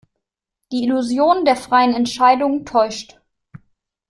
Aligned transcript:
Die 0.71 0.81
Illusion 0.85 1.45
der 1.45 1.55
freien 1.55 1.93
Entscheidung 1.93 2.65
täuscht. 2.65 3.19